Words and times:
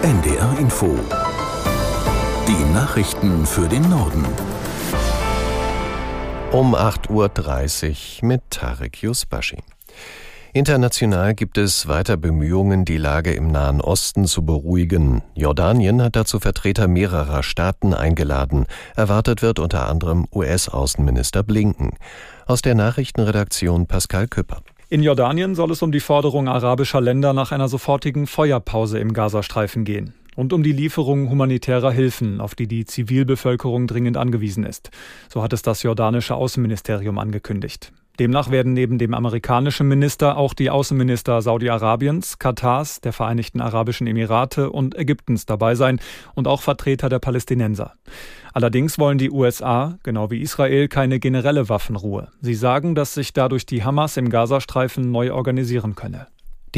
NDR 0.00 0.56
Info. 0.60 0.96
Die 2.46 2.72
Nachrichten 2.72 3.44
für 3.44 3.68
den 3.68 3.82
Norden. 3.90 4.24
Um 6.52 6.76
8.30 6.76 8.22
Uhr 8.22 8.28
mit 8.28 8.42
Tarek 8.48 9.02
Yusbashi. 9.02 9.58
International 10.52 11.34
gibt 11.34 11.58
es 11.58 11.88
weiter 11.88 12.16
Bemühungen, 12.16 12.84
die 12.84 12.96
Lage 12.96 13.32
im 13.32 13.48
Nahen 13.48 13.80
Osten 13.80 14.26
zu 14.26 14.46
beruhigen. 14.46 15.22
Jordanien 15.34 16.00
hat 16.00 16.14
dazu 16.14 16.38
Vertreter 16.38 16.86
mehrerer 16.86 17.42
Staaten 17.42 17.92
eingeladen. 17.92 18.66
Erwartet 18.94 19.42
wird 19.42 19.58
unter 19.58 19.88
anderem 19.88 20.28
US-Außenminister 20.32 21.42
Blinken. 21.42 21.90
Aus 22.46 22.62
der 22.62 22.76
Nachrichtenredaktion 22.76 23.88
Pascal 23.88 24.28
Küpper. 24.28 24.62
In 24.90 25.02
Jordanien 25.02 25.54
soll 25.54 25.70
es 25.70 25.82
um 25.82 25.92
die 25.92 26.00
Forderung 26.00 26.48
arabischer 26.48 27.02
Länder 27.02 27.34
nach 27.34 27.52
einer 27.52 27.68
sofortigen 27.68 28.26
Feuerpause 28.26 28.98
im 28.98 29.12
Gazastreifen 29.12 29.84
gehen 29.84 30.14
und 30.34 30.54
um 30.54 30.62
die 30.62 30.72
Lieferung 30.72 31.28
humanitärer 31.28 31.92
Hilfen, 31.92 32.40
auf 32.40 32.54
die 32.54 32.66
die 32.66 32.86
Zivilbevölkerung 32.86 33.86
dringend 33.86 34.16
angewiesen 34.16 34.64
ist. 34.64 34.90
So 35.28 35.42
hat 35.42 35.52
es 35.52 35.60
das 35.60 35.82
jordanische 35.82 36.36
Außenministerium 36.36 37.18
angekündigt. 37.18 37.92
Demnach 38.18 38.50
werden 38.50 38.72
neben 38.72 38.98
dem 38.98 39.14
amerikanischen 39.14 39.86
Minister 39.86 40.36
auch 40.36 40.52
die 40.52 40.70
Außenminister 40.70 41.40
Saudi-Arabiens, 41.40 42.38
Katars, 42.38 43.00
der 43.00 43.12
Vereinigten 43.12 43.60
Arabischen 43.60 44.08
Emirate 44.08 44.70
und 44.70 44.98
Ägyptens 44.98 45.46
dabei 45.46 45.76
sein 45.76 46.00
und 46.34 46.48
auch 46.48 46.60
Vertreter 46.60 47.08
der 47.08 47.20
Palästinenser. 47.20 47.94
Allerdings 48.52 48.98
wollen 48.98 49.18
die 49.18 49.30
USA, 49.30 49.98
genau 50.02 50.30
wie 50.30 50.40
Israel, 50.40 50.88
keine 50.88 51.20
generelle 51.20 51.68
Waffenruhe. 51.68 52.28
Sie 52.40 52.54
sagen, 52.54 52.96
dass 52.96 53.14
sich 53.14 53.32
dadurch 53.32 53.66
die 53.66 53.84
Hamas 53.84 54.16
im 54.16 54.30
Gazastreifen 54.30 55.12
neu 55.12 55.32
organisieren 55.32 55.94
könne. 55.94 56.26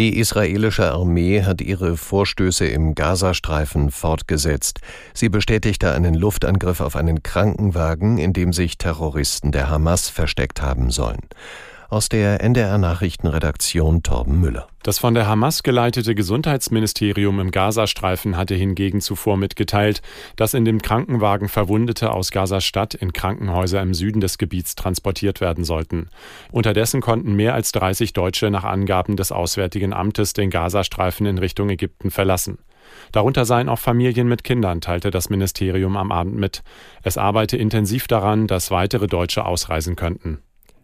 Die 0.00 0.16
israelische 0.16 0.92
Armee 0.92 1.42
hat 1.42 1.60
ihre 1.60 1.94
Vorstöße 1.94 2.66
im 2.66 2.94
Gazastreifen 2.94 3.90
fortgesetzt. 3.90 4.80
Sie 5.12 5.28
bestätigte 5.28 5.92
einen 5.92 6.14
Luftangriff 6.14 6.80
auf 6.80 6.96
einen 6.96 7.22
Krankenwagen, 7.22 8.16
in 8.16 8.32
dem 8.32 8.54
sich 8.54 8.78
Terroristen 8.78 9.52
der 9.52 9.68
Hamas 9.68 10.08
versteckt 10.08 10.62
haben 10.62 10.90
sollen 10.90 11.28
aus 11.90 12.08
der 12.08 12.40
NDR 12.40 12.78
Nachrichtenredaktion 12.78 14.04
Torben 14.04 14.40
Müller. 14.40 14.68
Das 14.84 14.98
von 14.98 15.12
der 15.12 15.26
Hamas 15.26 15.64
geleitete 15.64 16.14
Gesundheitsministerium 16.14 17.40
im 17.40 17.50
Gazastreifen 17.50 18.36
hatte 18.36 18.54
hingegen 18.54 19.00
zuvor 19.00 19.36
mitgeteilt, 19.36 20.00
dass 20.36 20.54
in 20.54 20.64
dem 20.64 20.80
Krankenwagen 20.80 21.48
Verwundete 21.48 22.12
aus 22.12 22.30
Gazastadt 22.30 22.94
in 22.94 23.12
Krankenhäuser 23.12 23.82
im 23.82 23.92
Süden 23.92 24.20
des 24.20 24.38
Gebiets 24.38 24.76
transportiert 24.76 25.40
werden 25.40 25.64
sollten. 25.64 26.08
Unterdessen 26.52 27.00
konnten 27.00 27.34
mehr 27.34 27.54
als 27.54 27.72
30 27.72 28.12
Deutsche 28.12 28.50
nach 28.50 28.64
Angaben 28.64 29.16
des 29.16 29.32
Auswärtigen 29.32 29.92
Amtes 29.92 30.32
den 30.32 30.50
Gazastreifen 30.50 31.26
in 31.26 31.38
Richtung 31.38 31.68
Ägypten 31.70 32.10
verlassen. 32.10 32.58
Darunter 33.12 33.44
seien 33.44 33.68
auch 33.68 33.78
Familien 33.78 34.28
mit 34.28 34.44
Kindern, 34.44 34.80
teilte 34.80 35.10
das 35.10 35.28
Ministerium 35.28 35.96
am 35.96 36.12
Abend 36.12 36.36
mit. 36.36 36.62
Es 37.02 37.18
arbeite 37.18 37.56
intensiv 37.56 38.06
daran, 38.06 38.46
dass 38.46 38.70
weitere 38.70 39.08
Deutsche 39.08 39.44
ausreisen 39.44 39.96
könnten. 39.96 40.38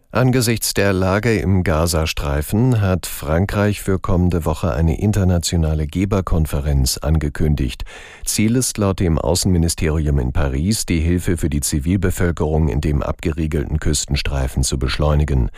Angesichts 0.09 0.73
der 0.73 0.93
Lage 0.93 1.37
im 1.37 1.63
Gazastreifen 1.65 2.79
hat 2.79 3.05
Frankreich 3.05 3.81
für 3.81 3.99
kommende 3.99 4.45
Woche 4.45 4.73
eine 4.73 5.01
internationale 5.01 5.85
Geberkonferenz 5.85 6.97
angekündigt. 6.97 7.83
Ziel 8.23 8.55
ist 8.55 8.77
laut 8.77 9.01
dem 9.01 9.17
Außenministerium 9.17 10.17
in 10.19 10.31
Paris, 10.31 10.85
die 10.85 11.01
Hilfe 11.01 11.35
für 11.35 11.49
die 11.49 11.59
Zivilbevölkerung 11.59 12.69
in 12.69 12.79
dem 12.79 13.03
abgeriegelten 13.03 13.81
Küstenstreifen 13.81 14.63
zu 14.63 14.79
beschleunigen. 14.79 15.51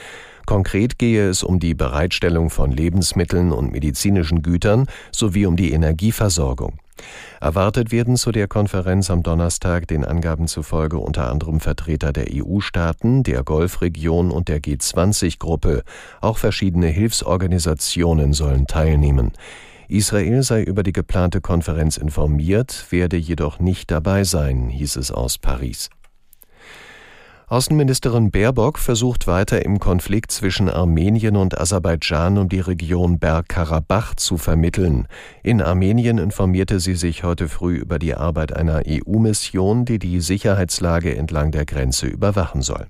Konkret 0.48 0.98
gehe 0.98 1.30
es 1.30 1.44
um 1.44 1.60
die 1.60 1.76
Bereitstellung 1.76 2.50
von 2.50 2.72
Lebensmitteln 2.72 3.52
und 3.52 3.72
medizinischen 3.72 4.42
Gütern 4.42 4.88
sowie 5.12 5.46
um 5.46 5.58
die 5.58 5.74
Energieversorgung. 5.74 6.80
Erwartet 7.42 7.92
werden 7.92 8.18
zu 8.18 8.32
der 8.32 8.48
Konferenz 8.48 9.10
am 9.10 9.24
Donnerstag 9.24 9.88
den 9.88 10.04
Angaben 10.04 10.48
zufolge 10.48 10.98
unter 10.98 11.30
anderem 11.30 11.60
Vertreter 11.60 12.12
der 12.12 12.28
EU-Staaten, 12.32 13.24
der 13.24 13.44
Golfregion 13.44 14.32
und 14.32 14.48
der 14.48 14.60
G20-Gruppe. 14.60 15.84
Auch 16.22 16.38
verschiedene 16.38 16.88
Hilfsorganisationen 16.88 18.34
sollen 18.34 18.68
teilnehmen. 18.68 19.32
Israel 19.88 20.44
sei 20.44 20.62
über 20.62 20.84
die 20.84 20.94
geplante 20.94 21.42
Konferenz 21.42 21.98
informiert, 21.98 22.86
werde 22.92 23.18
jedoch 23.18 23.60
nicht 23.60 23.90
dabei 23.90 24.24
sein, 24.24 24.70
hieß 24.70 24.98
es 24.98 25.12
aus 25.12 25.40
Paris. 25.40 25.90
Außenministerin 27.50 28.30
Baerbock 28.30 28.78
versucht 28.78 29.26
weiter 29.26 29.66
im 29.66 29.80
Konflikt 29.80 30.32
zwischen 30.32 30.70
Armenien 30.70 31.36
und 31.36 31.60
Aserbaidschan 31.60 32.38
um 32.38 32.48
die 32.48 32.60
Region 32.60 33.18
Bergkarabach 33.18 34.14
zu 34.14 34.38
vermitteln. 34.38 35.08
In 35.42 35.60
Armenien 35.60 36.20
informierte 36.20 36.80
sie 36.80 36.94
sich 36.94 37.24
heute 37.24 37.48
früh 37.48 37.78
über 37.78 37.98
die 37.98 38.14
Arbeit 38.14 38.56
einer 38.56 38.84
EU-Mission, 38.88 39.84
die 39.84 39.98
die 39.98 40.22
Sicherheitslage 40.22 41.18
entlang 41.18 41.50
der 41.50 41.66
Grenze 41.66 42.06
überwachen 42.06 42.62
soll. 42.62 42.86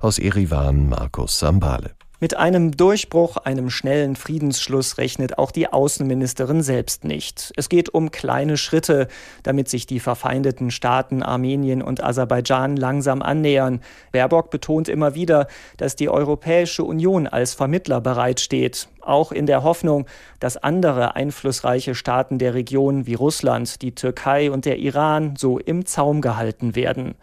Aus 0.00 0.18
Erivan 0.18 0.88
Markus 0.88 1.38
Sambale. 1.38 1.92
Mit 2.22 2.36
einem 2.36 2.76
Durchbruch, 2.76 3.38
einem 3.38 3.70
schnellen 3.70 4.14
Friedensschluss 4.14 4.98
rechnet 4.98 5.38
auch 5.38 5.50
die 5.50 5.72
Außenministerin 5.72 6.60
selbst 6.60 7.04
nicht. 7.04 7.50
Es 7.56 7.70
geht 7.70 7.94
um 7.94 8.10
kleine 8.10 8.58
Schritte, 8.58 9.08
damit 9.42 9.70
sich 9.70 9.86
die 9.86 10.00
verfeindeten 10.00 10.70
Staaten 10.70 11.22
Armenien 11.22 11.80
und 11.80 12.04
Aserbaidschan 12.04 12.76
langsam 12.76 13.22
annähern. 13.22 13.80
Baerbock 14.12 14.50
betont 14.50 14.90
immer 14.90 15.14
wieder, 15.14 15.46
dass 15.78 15.96
die 15.96 16.10
Europäische 16.10 16.84
Union 16.84 17.26
als 17.26 17.54
Vermittler 17.54 18.02
bereitsteht, 18.02 18.88
auch 19.00 19.32
in 19.32 19.46
der 19.46 19.62
Hoffnung, 19.62 20.04
dass 20.40 20.58
andere 20.58 21.16
einflussreiche 21.16 21.94
Staaten 21.94 22.36
der 22.36 22.52
Region 22.52 23.06
wie 23.06 23.14
Russland, 23.14 23.80
die 23.80 23.94
Türkei 23.94 24.50
und 24.50 24.66
der 24.66 24.76
Iran 24.76 25.36
so 25.38 25.58
im 25.58 25.86
Zaum 25.86 26.20
gehalten 26.20 26.74
werden. 26.74 27.14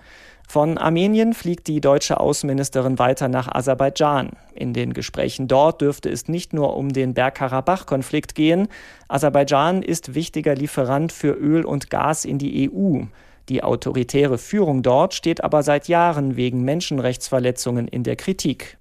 Von 0.50 0.78
Armenien 0.78 1.34
fliegt 1.34 1.68
die 1.68 1.81
deutsche 1.81 2.22
Außenministerin 2.22 2.97
weiter 3.00 3.28
nach 3.28 3.50
Aserbaidschan. 3.53 4.30
In 4.56 4.72
den 4.72 4.94
Gesprächen 4.94 5.50
dort 5.50 5.81
dürfte 5.81 6.09
es 6.09 6.30
nicht 6.30 6.53
nur 6.53 6.78
um 6.78 6.94
den 6.94 7.13
Bergkarabach-Konflikt 7.13 8.34
gehen. 8.34 8.69
Aserbaidschan 9.09 9.84
ist 9.84 10.16
wichtiger 10.16 10.56
Lieferant 10.56 11.12
für 11.12 11.34
Öl 11.34 11.66
und 11.66 11.90
Gas 11.90 12.24
in 12.24 12.38
die 12.38 12.72
EU. 12.72 13.02
Die 13.50 13.62
autoritäre 13.62 14.38
Führung 14.38 14.84
dort 14.84 15.13
steht 15.13 15.44
aber 15.44 15.63
seit 15.63 15.90
Jahren 15.90 16.38
wegen 16.38 16.64
Menschenrechtsverletzungen 16.64 17.90
in 17.90 18.03
der 18.03 18.16
Kritik. 18.16 18.78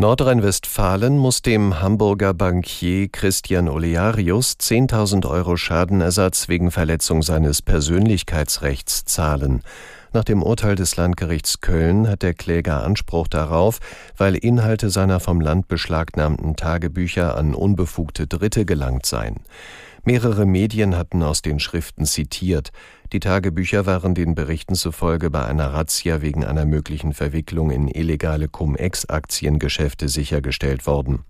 Nordrhein-Westfalen 0.00 1.18
muss 1.18 1.42
dem 1.42 1.82
Hamburger 1.82 2.32
Bankier 2.32 3.08
Christian 3.08 3.68
Olearius 3.68 4.56
10.000 4.58 5.28
Euro 5.28 5.58
Schadenersatz 5.58 6.48
wegen 6.48 6.70
Verletzung 6.70 7.20
seines 7.20 7.60
Persönlichkeitsrechts 7.60 9.04
zahlen. 9.04 9.60
Nach 10.14 10.24
dem 10.24 10.42
Urteil 10.42 10.74
des 10.74 10.96
Landgerichts 10.96 11.60
Köln 11.60 12.08
hat 12.08 12.22
der 12.22 12.32
Kläger 12.32 12.82
Anspruch 12.82 13.28
darauf, 13.28 13.78
weil 14.16 14.36
Inhalte 14.36 14.88
seiner 14.88 15.20
vom 15.20 15.38
Land 15.38 15.68
beschlagnahmten 15.68 16.56
Tagebücher 16.56 17.36
an 17.36 17.54
unbefugte 17.54 18.26
Dritte 18.26 18.64
gelangt 18.64 19.04
seien. 19.04 19.36
Mehrere 20.04 20.46
Medien 20.46 20.96
hatten 20.96 21.22
aus 21.22 21.42
den 21.42 21.60
Schriften 21.60 22.06
zitiert. 22.06 22.70
Die 23.12 23.20
Tagebücher 23.20 23.84
waren 23.86 24.14
den 24.14 24.34
Berichten 24.34 24.74
zufolge 24.74 25.30
bei 25.30 25.44
einer 25.44 25.74
Razzia 25.74 26.22
wegen 26.22 26.44
einer 26.44 26.64
möglichen 26.64 27.12
Verwicklung 27.12 27.70
in 27.70 27.86
illegale 27.88 28.48
Cum-Ex-Aktiengeschäfte 28.48 30.08
sichergestellt 30.08 30.86
worden. 30.86 31.24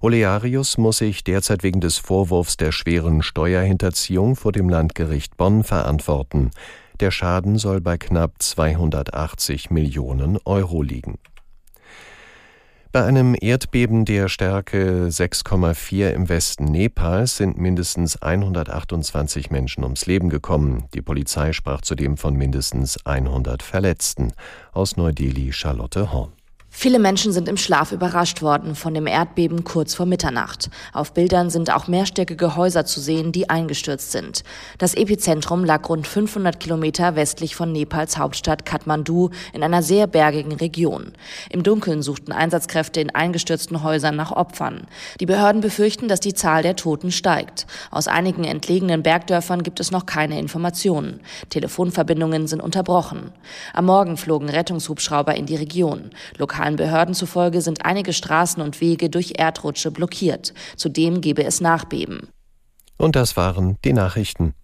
Olearius 0.00 0.78
muss 0.78 0.98
sich 0.98 1.22
derzeit 1.22 1.62
wegen 1.62 1.80
des 1.80 1.98
Vorwurfs 1.98 2.56
der 2.56 2.72
schweren 2.72 3.22
Steuerhinterziehung 3.22 4.36
vor 4.36 4.52
dem 4.52 4.68
Landgericht 4.68 5.36
Bonn 5.36 5.62
verantworten. 5.62 6.50
Der 6.98 7.10
Schaden 7.10 7.58
soll 7.58 7.80
bei 7.80 7.98
knapp 7.98 8.34
280 8.40 9.70
Millionen 9.70 10.38
Euro 10.44 10.82
liegen. 10.82 11.18
Bei 12.92 13.06
einem 13.06 13.34
Erdbeben 13.40 14.04
der 14.04 14.28
Stärke 14.28 15.06
6,4 15.06 16.10
im 16.10 16.28
Westen 16.28 16.66
Nepals 16.66 17.38
sind 17.38 17.56
mindestens 17.56 18.20
128 18.20 19.50
Menschen 19.50 19.82
ums 19.82 20.04
Leben 20.04 20.28
gekommen. 20.28 20.84
Die 20.92 21.00
Polizei 21.00 21.54
sprach 21.54 21.80
zudem 21.80 22.18
von 22.18 22.36
mindestens 22.36 22.98
100 23.06 23.62
Verletzten. 23.62 24.34
Aus 24.72 24.98
Neu-Delhi 24.98 25.54
Charlotte 25.54 26.12
Horn. 26.12 26.32
Viele 26.74 26.98
Menschen 26.98 27.32
sind 27.32 27.48
im 27.48 27.58
Schlaf 27.58 27.92
überrascht 27.92 28.40
worden 28.40 28.74
von 28.74 28.94
dem 28.94 29.06
Erdbeben 29.06 29.62
kurz 29.62 29.94
vor 29.94 30.06
Mitternacht. 30.06 30.70
Auf 30.94 31.12
Bildern 31.12 31.48
sind 31.50 31.70
auch 31.70 31.86
mehrstöckige 31.86 32.56
Häuser 32.56 32.86
zu 32.86 32.98
sehen, 32.98 33.30
die 33.30 33.48
eingestürzt 33.50 34.10
sind. 34.10 34.42
Das 34.78 34.94
Epizentrum 34.94 35.64
lag 35.64 35.86
rund 35.88 36.08
500 36.08 36.58
Kilometer 36.58 37.14
westlich 37.14 37.54
von 37.54 37.70
Nepals 37.70 38.16
Hauptstadt 38.16 38.64
Kathmandu 38.64 39.30
in 39.52 39.62
einer 39.62 39.82
sehr 39.82 40.08
bergigen 40.08 40.54
Region. 40.54 41.12
Im 41.50 41.62
Dunkeln 41.62 42.02
suchten 42.02 42.32
Einsatzkräfte 42.32 43.00
in 43.00 43.14
eingestürzten 43.14 43.84
Häusern 43.84 44.16
nach 44.16 44.32
Opfern. 44.32 44.86
Die 45.20 45.26
Behörden 45.26 45.60
befürchten, 45.60 46.08
dass 46.08 46.20
die 46.20 46.34
Zahl 46.34 46.62
der 46.62 46.74
Toten 46.74 47.12
steigt. 47.12 47.66
Aus 47.90 48.08
einigen 48.08 48.44
entlegenen 48.44 49.04
Bergdörfern 49.04 49.62
gibt 49.62 49.78
es 49.78 49.92
noch 49.92 50.06
keine 50.06 50.38
Informationen. 50.38 51.20
Telefonverbindungen 51.50 52.48
sind 52.48 52.62
unterbrochen. 52.62 53.30
Am 53.74 53.84
Morgen 53.84 54.16
flogen 54.16 54.48
Rettungshubschrauber 54.48 55.36
in 55.36 55.46
die 55.46 55.56
Region. 55.56 56.10
Lokal 56.38 56.61
Lokalen 56.62 56.76
Behörden 56.76 57.14
zufolge 57.14 57.60
sind 57.60 57.84
einige 57.84 58.12
Straßen 58.12 58.62
und 58.62 58.80
Wege 58.80 59.10
durch 59.10 59.32
Erdrutsche 59.36 59.90
blockiert. 59.90 60.54
Zudem 60.76 61.20
gebe 61.20 61.42
es 61.42 61.60
Nachbeben. 61.60 62.28
Und 62.96 63.16
das 63.16 63.36
waren 63.36 63.78
die 63.84 63.92
Nachrichten. 63.92 64.54